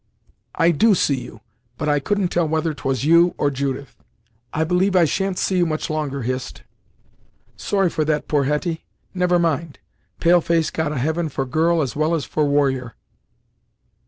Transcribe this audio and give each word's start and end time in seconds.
"I 0.55 0.71
do 0.71 0.95
see 0.95 1.21
you; 1.21 1.41
but 1.77 1.87
I 1.87 1.99
couldn't 1.99 2.29
tell 2.29 2.47
whether 2.47 2.73
'twas 2.73 3.03
you, 3.05 3.35
or 3.37 3.51
Judith. 3.51 3.97
I 4.51 4.63
believe 4.63 4.95
I 4.95 5.05
shan't 5.05 5.37
see 5.37 5.57
you 5.57 5.65
much 5.67 5.91
longer, 5.91 6.23
Hist." 6.23 6.63
"Sorry 7.55 7.91
for 7.91 8.03
that, 8.05 8.27
poor 8.27 8.45
Hetty. 8.45 8.83
Never 9.13 9.37
mind 9.37 9.77
pale 10.19 10.41
face 10.41 10.71
got 10.71 10.91
a 10.91 10.97
heaven 10.97 11.29
for 11.29 11.45
girl 11.45 11.83
as 11.83 11.95
well 11.95 12.15
as 12.15 12.25
for 12.25 12.45
warrior." 12.47 12.95